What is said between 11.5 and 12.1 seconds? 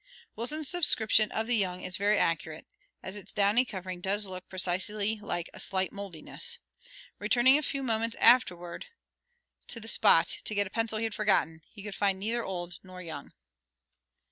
he could